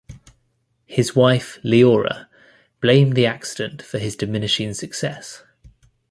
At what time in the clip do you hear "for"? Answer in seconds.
3.83-3.99